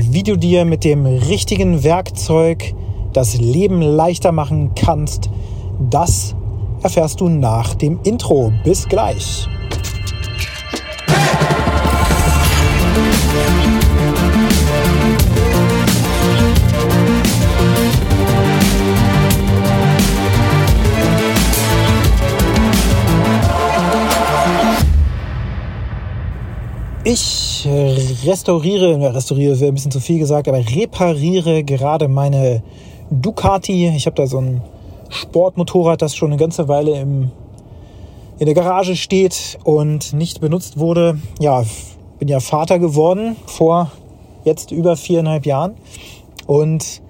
[0.00, 2.74] wie du dir mit dem richtigen Werkzeug
[3.12, 5.30] das Leben leichter machen kannst,
[5.90, 6.34] das
[6.82, 8.52] erfährst du nach dem Intro.
[8.64, 9.48] Bis gleich.
[28.20, 32.64] Ich restauriere, restauriere wäre ein bisschen zu viel gesagt, aber repariere gerade meine
[33.12, 33.86] Ducati.
[33.94, 34.60] Ich habe da so ein
[35.08, 37.30] Sportmotorrad, das schon eine ganze Weile im,
[38.40, 41.20] in der Garage steht und nicht benutzt wurde.
[41.38, 41.62] Ja,
[42.18, 43.92] bin ja Vater geworden vor
[44.42, 45.76] jetzt über viereinhalb Jahren.
[46.48, 47.00] Und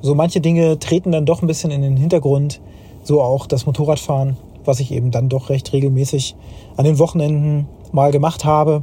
[0.00, 2.62] so manche Dinge treten dann doch ein bisschen in den Hintergrund.
[3.02, 6.36] So auch das Motorradfahren, was ich eben dann doch recht regelmäßig
[6.78, 8.82] an den Wochenenden mal gemacht habe.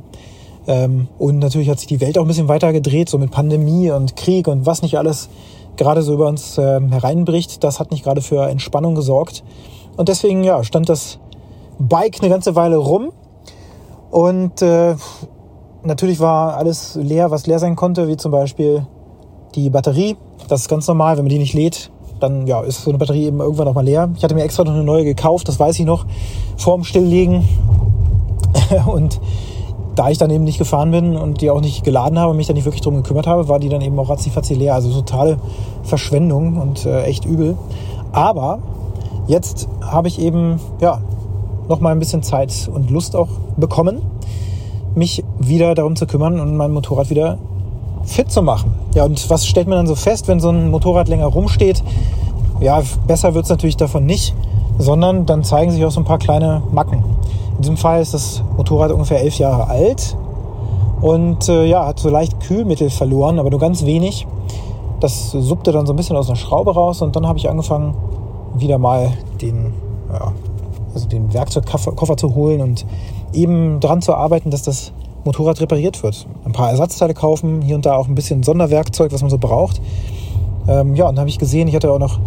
[0.68, 3.92] Ähm, und natürlich hat sich die Welt auch ein bisschen weiter gedreht, so mit Pandemie
[3.92, 5.30] und Krieg und was nicht alles
[5.78, 7.64] gerade so über uns ähm, hereinbricht.
[7.64, 9.44] Das hat nicht gerade für Entspannung gesorgt.
[9.98, 11.20] Und deswegen ja, stand das
[11.80, 13.12] Bike eine ganze Weile rum.
[14.12, 14.96] Und äh,
[15.84, 18.86] natürlich war alles leer, was leer sein konnte, wie zum Beispiel
[19.56, 20.18] die Batterie.
[20.48, 23.26] Das ist ganz normal, wenn man die nicht lädt, dann ja, ist so eine Batterie
[23.26, 24.10] eben irgendwann auch mal leer.
[24.16, 26.06] Ich hatte mir extra noch eine neue gekauft, das weiß ich noch,
[26.58, 27.48] vorm Stilllegen.
[28.86, 29.20] und
[29.96, 32.54] da ich dann eben nicht gefahren bin und die auch nicht geladen habe, mich da
[32.54, 34.76] nicht wirklich drum gekümmert habe, war die dann eben auch ratzifatzi leer.
[34.76, 35.38] Also totale
[35.84, 37.58] Verschwendung und äh, echt übel.
[38.12, 38.60] Aber
[39.28, 41.00] jetzt habe ich eben, ja,
[41.68, 44.02] noch mal ein bisschen Zeit und Lust auch bekommen,
[44.96, 47.38] mich wieder darum zu kümmern und mein Motorrad wieder
[48.04, 48.74] fit zu machen.
[48.94, 51.84] Ja, und was stellt man dann so fest, wenn so ein Motorrad länger rumsteht?
[52.60, 54.34] Ja, besser wird es natürlich davon nicht,
[54.78, 57.04] sondern dann zeigen sich auch so ein paar kleine Macken.
[57.56, 60.18] In diesem Fall ist das Motorrad ungefähr elf Jahre alt
[61.02, 64.28] und äh, ja, hat so leicht Kühlmittel verloren, aber nur ganz wenig.
[65.00, 67.96] Das suppte dann so ein bisschen aus einer Schraube raus und dann habe ich angefangen,
[68.56, 69.74] wieder mal den,
[70.12, 70.32] ja,
[70.94, 72.86] also den Werkzeugkoffer zu holen und
[73.34, 74.94] eben daran zu arbeiten, dass das
[75.26, 76.26] Motorrad repariert wird.
[76.46, 79.82] Ein paar Ersatzteile kaufen, hier und da auch ein bisschen Sonderwerkzeug, was man so braucht.
[80.68, 82.20] Ähm, ja, und dann habe ich gesehen, ich hatte auch noch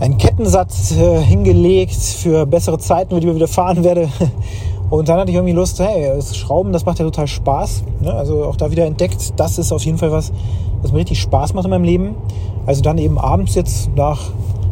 [0.00, 4.08] einen Kettensatz äh, hingelegt für bessere Zeiten, wenn ich wieder fahren werde.
[4.90, 7.84] Und dann hatte ich irgendwie Lust, hey, das Schrauben, das macht ja total Spaß.
[8.00, 8.12] Ne?
[8.12, 10.32] Also auch da wieder entdeckt, das ist auf jeden Fall was,
[10.82, 12.14] was mir richtig Spaß macht in meinem Leben.
[12.66, 14.20] Also dann eben abends jetzt nach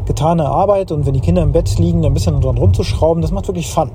[0.05, 3.47] getaner Arbeit und wenn die Kinder im Bett liegen, ein bisschen dran rumzuschrauben, das macht
[3.49, 3.91] wirklich Fun.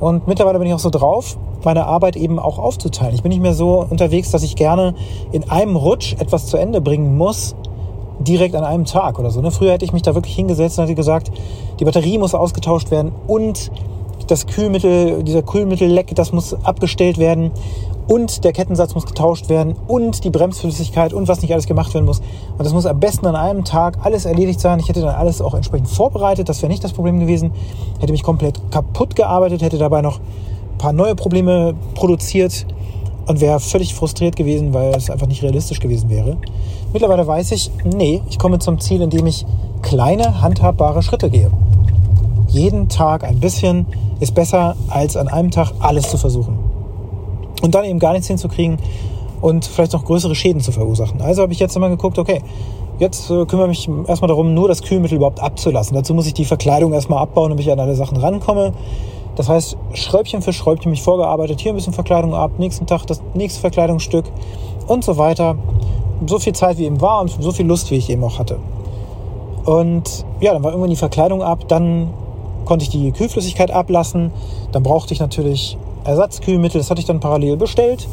[0.00, 3.14] Und mittlerweile bin ich auch so drauf, meine Arbeit eben auch aufzuteilen.
[3.14, 4.94] Ich bin nicht mehr so unterwegs, dass ich gerne
[5.30, 7.54] in einem Rutsch etwas zu Ende bringen muss,
[8.24, 9.40] direkt an einem Tag oder so.
[9.40, 9.50] Ne?
[9.50, 11.30] Früher hätte ich mich da wirklich hingesetzt und hätte gesagt,
[11.80, 13.70] die Batterie muss ausgetauscht werden und
[14.26, 17.50] das Kühlmittel, dieser Kühlmittelleck, das muss abgestellt werden
[18.08, 22.04] und der Kettensatz muss getauscht werden und die Bremsflüssigkeit und was nicht alles gemacht werden
[22.04, 22.20] muss.
[22.56, 24.78] Und das muss am besten an einem Tag alles erledigt sein.
[24.80, 27.52] Ich hätte dann alles auch entsprechend vorbereitet, das wäre nicht das Problem gewesen.
[28.00, 32.66] Hätte mich komplett kaputt gearbeitet, hätte dabei noch ein paar neue Probleme produziert
[33.26, 36.36] und wäre völlig frustriert gewesen, weil es einfach nicht realistisch gewesen wäre.
[36.92, 39.46] Mittlerweile weiß ich, nee, ich komme zum Ziel, indem ich
[39.82, 41.50] kleine, handhabbare Schritte gehe.
[42.48, 43.86] Jeden Tag ein bisschen
[44.20, 46.58] ist besser, als an einem Tag alles zu versuchen.
[47.62, 48.78] Und dann eben gar nichts hinzukriegen
[49.40, 51.20] und vielleicht noch größere Schäden zu verursachen.
[51.20, 52.42] Also habe ich jetzt immer geguckt, okay,
[52.98, 55.94] jetzt äh, kümmere ich mich erstmal darum, nur das Kühlmittel überhaupt abzulassen.
[55.94, 58.72] Dazu muss ich die Verkleidung erstmal abbauen, damit ich an alle Sachen rankomme.
[59.36, 63.22] Das heißt, Schräubchen für Schräubchen mich vorgearbeitet, hier ein bisschen Verkleidung ab, nächsten Tag das
[63.34, 64.26] nächste Verkleidungsstück
[64.86, 65.56] und so weiter
[66.26, 68.58] so viel Zeit wie eben war und so viel Lust wie ich eben auch hatte.
[69.64, 72.10] Und ja, dann war irgendwann die Verkleidung ab, dann
[72.64, 74.32] konnte ich die Kühlflüssigkeit ablassen,
[74.72, 78.08] dann brauchte ich natürlich Ersatzkühlmittel, das hatte ich dann parallel bestellt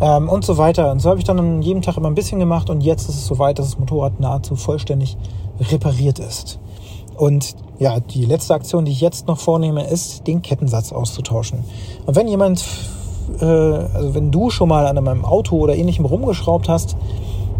[0.00, 0.90] ähm, und so weiter.
[0.92, 3.16] Und so habe ich dann an jedem Tag immer ein bisschen gemacht und jetzt ist
[3.16, 5.16] es soweit, dass das Motorrad nahezu vollständig
[5.60, 6.58] repariert ist.
[7.16, 11.64] Und ja, die letzte Aktion, die ich jetzt noch vornehme, ist, den Kettensatz auszutauschen.
[12.06, 12.64] Und wenn jemand,
[13.40, 16.96] äh, also wenn du schon mal an einem Auto oder ähnlichem rumgeschraubt hast,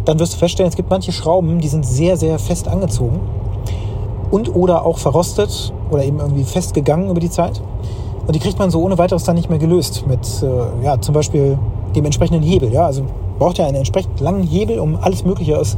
[0.05, 3.21] dann wirst du feststellen, es gibt manche Schrauben, die sind sehr, sehr fest angezogen
[4.31, 7.61] und oder auch verrostet oder eben irgendwie festgegangen über die Zeit.
[8.27, 11.15] Und die kriegt man so ohne weiteres dann nicht mehr gelöst mit, äh, ja, zum
[11.15, 11.59] Beispiel
[11.95, 12.73] dem entsprechenden Hebel.
[12.73, 13.03] Ja, also
[13.39, 15.77] braucht ja einen entsprechend langen Hebel, um alles Mögliche aus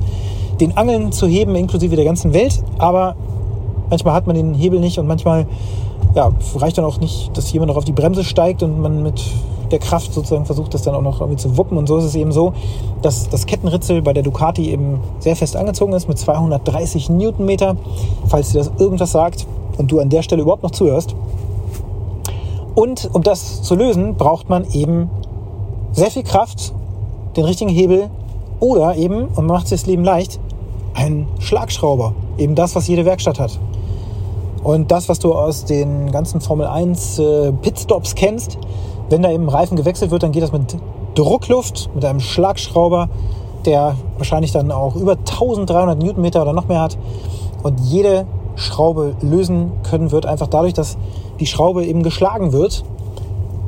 [0.61, 2.63] den Angeln zu heben, inklusive der ganzen Welt.
[2.79, 3.17] Aber
[3.91, 5.47] manchmal hat man den Hebel nicht und manchmal
[6.15, 9.23] ja, reicht dann auch nicht, dass jemand noch auf die Bremse steigt und man mit
[9.71, 11.77] der Kraft sozusagen versucht, das dann auch noch irgendwie zu wuppen.
[11.77, 12.55] Und so ist es eben so,
[13.03, 17.77] dass das Kettenritzel bei der Ducati eben sehr fest angezogen ist mit 230 Newtonmeter,
[18.27, 19.47] falls dir das irgendwas sagt
[19.77, 21.15] und du an der Stelle überhaupt noch zuhörst.
[22.75, 25.11] Und um das zu lösen, braucht man eben
[25.93, 26.73] sehr viel Kraft,
[27.37, 28.09] den richtigen Hebel
[28.61, 30.41] Oder eben, und man macht sich das Leben leicht,
[30.95, 32.13] ein Schlagschrauber.
[32.39, 33.59] Eben das, was jede Werkstatt hat.
[34.63, 38.59] Und das, was du aus den ganzen Formel 1 äh, Pitstops kennst,
[39.11, 40.77] wenn da eben Reifen gewechselt wird, dann geht das mit
[41.15, 43.09] Druckluft, mit einem Schlagschrauber,
[43.65, 46.99] der wahrscheinlich dann auch über 1300 Newtonmeter oder noch mehr hat.
[47.63, 48.27] Und jede
[48.57, 50.99] Schraube lösen können wird einfach dadurch, dass
[51.41, 52.85] die Schraube eben geschlagen wird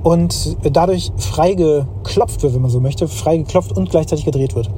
[0.02, 4.68] und dadurch frei geklopft wird, wenn man so möchte, frei geklopft und gleichzeitig gedreht wird.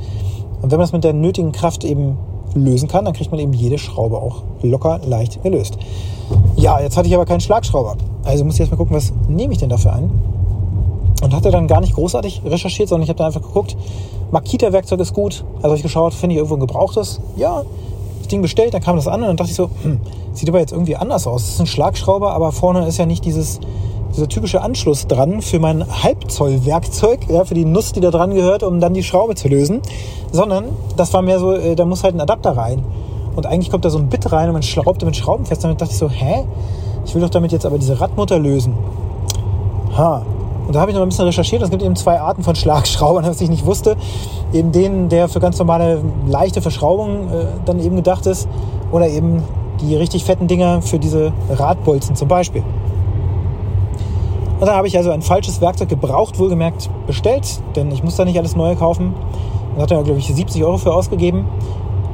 [0.61, 2.19] Und wenn man das mit der nötigen Kraft eben
[2.55, 5.79] lösen kann, dann kriegt man eben jede Schraube auch locker leicht gelöst.
[6.57, 7.97] Ja, jetzt hatte ich aber keinen Schlagschrauber.
[8.25, 10.11] Also muss ich erstmal gucken, was nehme ich denn dafür ein?
[11.23, 13.77] Und hatte dann gar nicht großartig recherchiert, sondern ich habe dann einfach geguckt,
[14.33, 15.45] Makita-Werkzeug ist gut.
[15.57, 17.21] Also habe ich geschaut, finde ich irgendwo ein gebrauchtes?
[17.37, 17.63] Ja,
[18.19, 20.01] das Ding bestellt, dann kam das an und dann dachte ich so, hm,
[20.33, 21.43] sieht aber jetzt irgendwie anders aus.
[21.43, 23.61] Es ist ein Schlagschrauber, aber vorne ist ja nicht dieses,
[24.15, 28.63] dieser typische Anschluss dran für mein Halbzoll-Werkzeug, ja, für die Nuss, die da dran gehört,
[28.63, 29.81] um dann die Schraube zu lösen.
[30.31, 30.67] Sondern
[30.97, 32.85] das war mehr so, äh, da muss halt ein Adapter rein.
[33.35, 35.65] Und eigentlich kommt da so ein Bit rein und man schraubt damit Schrauben fest.
[35.65, 36.45] Damit dachte ich so, hä?
[37.07, 38.75] Ich will doch damit jetzt aber diese Radmutter lösen.
[39.97, 40.23] Ha.
[40.67, 41.63] Und da habe ich noch ein bisschen recherchiert.
[41.63, 43.97] Es gibt eben zwei Arten von Schlagschraubern, was ich nicht wusste.
[44.53, 48.47] Eben den, der für ganz normale leichte Verschraubungen äh, dann eben gedacht ist.
[48.91, 49.43] Oder eben
[49.81, 52.63] die richtig fetten Dinger für diese Radbolzen zum Beispiel.
[54.63, 58.25] Und da habe ich also ein falsches Werkzeug gebraucht, wohlgemerkt bestellt, denn ich muss da
[58.25, 59.13] nicht alles Neue kaufen.
[59.75, 61.47] Da hat er, glaube ich, 70 Euro für ausgegeben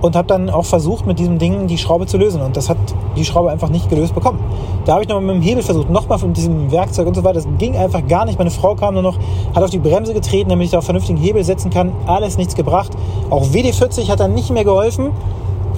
[0.01, 2.41] und habe dann auch versucht, mit diesem Ding die Schraube zu lösen.
[2.41, 2.79] Und das hat
[3.19, 4.39] die Schraube einfach nicht gelöst bekommen.
[4.87, 7.35] Da habe ich nochmal mit dem Hebel versucht, nochmal mit diesem Werkzeug und so weiter.
[7.35, 8.39] Das ging einfach gar nicht.
[8.39, 9.19] Meine Frau kam nur noch,
[9.55, 11.93] hat auf die Bremse getreten, damit ich da auch vernünftigen Hebel setzen kann.
[12.07, 12.93] Alles nichts gebracht.
[13.29, 15.11] Auch WD-40 hat dann nicht mehr geholfen.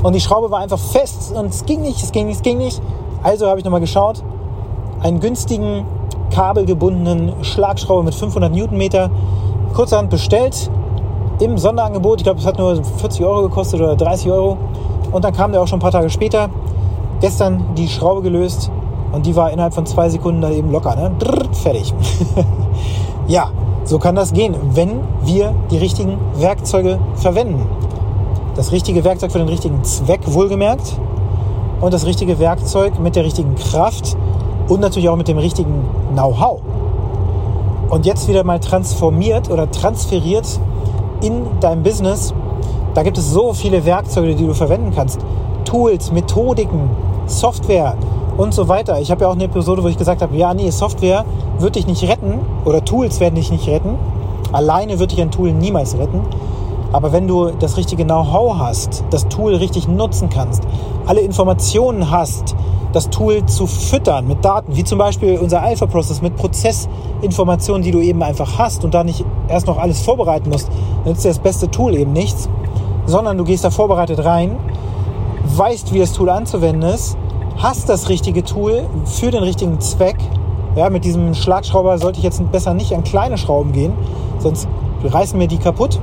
[0.04, 2.58] Und die Schraube war einfach fest und es ging nicht, es ging nicht, es ging
[2.58, 2.80] nicht.
[3.24, 4.22] Also habe ich nochmal geschaut.
[5.02, 5.84] Einen günstigen
[6.30, 9.10] kabelgebundenen Schlagschraube mit 500 Newtonmeter.
[9.74, 10.70] Kurzerhand bestellt
[11.40, 12.20] im Sonderangebot.
[12.20, 14.58] Ich glaube, es hat nur 40 Euro gekostet oder 30 Euro.
[15.12, 16.48] Und dann kam der auch schon ein paar Tage später.
[17.20, 18.70] Gestern die Schraube gelöst
[19.12, 20.94] und die war innerhalb von zwei Sekunden dann eben locker.
[20.96, 21.10] Ne?
[21.18, 21.92] Drrr, fertig.
[23.26, 23.50] ja,
[23.84, 27.66] so kann das gehen, wenn wir die richtigen Werkzeuge verwenden.
[28.54, 30.98] Das richtige Werkzeug für den richtigen Zweck, wohlgemerkt.
[31.80, 34.16] Und das richtige Werkzeug mit der richtigen Kraft
[34.70, 36.60] und natürlich auch mit dem richtigen Know-how.
[37.90, 40.46] Und jetzt wieder mal transformiert oder transferiert
[41.22, 42.32] in dein Business.
[42.94, 45.20] Da gibt es so viele Werkzeuge, die du verwenden kannst.
[45.64, 46.88] Tools, Methodiken,
[47.26, 47.96] Software
[48.36, 49.00] und so weiter.
[49.00, 51.24] Ich habe ja auch eine Episode, wo ich gesagt habe, ja, nee, Software
[51.58, 53.96] wird dich nicht retten oder Tools werden dich nicht retten.
[54.52, 56.20] Alleine wird dich ein Tool niemals retten.
[56.92, 60.62] Aber wenn du das richtige Know-how hast, das Tool richtig nutzen kannst,
[61.06, 62.54] alle Informationen hast,
[62.92, 68.00] das Tool zu füttern mit Daten, wie zum Beispiel unser Alpha-Process mit Prozessinformationen, die du
[68.00, 70.68] eben einfach hast und da nicht erst noch alles vorbereiten musst,
[71.04, 72.48] dann ist das beste Tool eben nichts,
[73.06, 74.56] sondern du gehst da vorbereitet rein,
[75.44, 77.16] weißt, wie das Tool anzuwenden ist,
[77.58, 80.16] hast das richtige Tool für den richtigen Zweck.
[80.76, 83.92] Ja, mit diesem Schlagschrauber sollte ich jetzt besser nicht an kleine Schrauben gehen,
[84.38, 84.68] sonst
[85.04, 86.00] reißen mir die kaputt.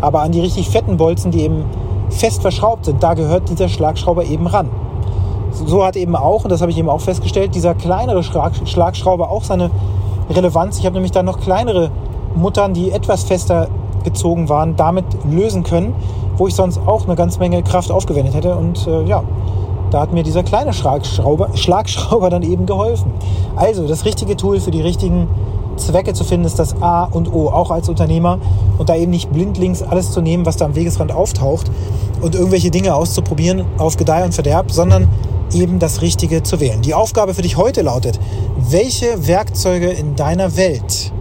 [0.00, 1.64] Aber an die richtig fetten Bolzen, die eben
[2.10, 4.68] fest verschraubt sind, da gehört dieser Schlagschrauber eben ran.
[5.64, 9.44] So hat eben auch, und das habe ich eben auch festgestellt, dieser kleinere Schlagschrauber auch
[9.44, 9.70] seine
[10.30, 10.78] Relevanz.
[10.78, 11.90] Ich habe nämlich dann noch kleinere
[12.34, 13.68] Muttern, die etwas fester
[14.04, 15.94] gezogen waren, damit lösen können,
[16.36, 18.54] wo ich sonst auch eine ganze Menge Kraft aufgewendet hätte.
[18.54, 19.22] Und äh, ja,
[19.90, 23.12] da hat mir dieser kleine Schlagschrauber, Schlagschrauber dann eben geholfen.
[23.56, 25.28] Also das richtige Tool für die richtigen
[25.76, 28.38] Zwecke zu finden, ist das A und O, auch als Unternehmer.
[28.78, 31.70] Und da eben nicht blindlings alles zu nehmen, was da am Wegesrand auftaucht
[32.20, 35.08] und irgendwelche Dinge auszuprobieren auf Gedeih und Verderb, sondern
[35.52, 36.82] eben das Richtige zu wählen.
[36.82, 38.18] Die Aufgabe für dich heute lautet,
[38.70, 41.12] welche Werkzeuge in deiner Welt,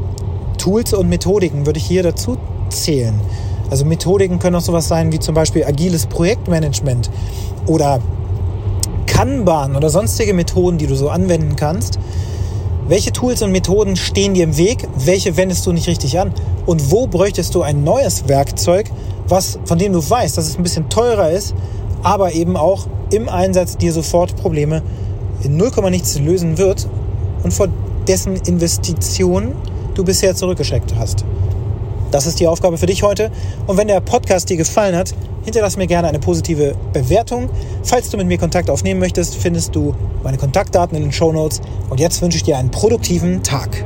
[0.57, 2.37] Tools und Methodiken würde ich hier dazu
[2.69, 3.19] zählen?
[3.69, 7.09] Also Methodiken können auch sowas sein wie zum Beispiel agiles Projektmanagement
[7.65, 7.99] oder
[9.05, 11.99] Kanban oder sonstige Methoden, die du so anwenden kannst.
[12.87, 14.87] Welche Tools und Methoden stehen dir im Weg?
[14.97, 16.31] Welche wendest du nicht richtig an?
[16.65, 18.91] Und wo bräuchtest du ein neues Werkzeug,
[19.27, 21.55] was, von dem du weißt, dass es ein bisschen teurer ist,
[22.03, 24.81] aber eben auch im Einsatz dir sofort Probleme
[25.43, 26.87] in 0, nichts lösen wird
[27.43, 27.67] und vor
[28.07, 29.53] dessen Investition
[29.93, 31.25] du bisher zurückgeschreckt hast.
[32.11, 33.31] Das ist die Aufgabe für dich heute.
[33.67, 37.49] Und wenn der Podcast dir gefallen hat, hinterlass mir gerne eine positive Bewertung.
[37.83, 39.93] Falls du mit mir Kontakt aufnehmen möchtest, findest du
[40.23, 41.61] meine Kontaktdaten in den Show Notes.
[41.89, 43.85] Und jetzt wünsche ich dir einen produktiven Tag.